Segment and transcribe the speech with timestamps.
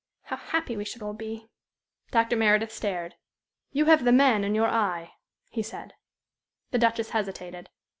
[0.23, 1.45] how happy we should all be."
[2.09, 2.35] Dr.
[2.35, 3.13] Meredith stared.
[3.71, 5.13] "You have the man in your eye,"
[5.51, 5.93] he said.
[6.71, 7.69] The Duchess hesitated.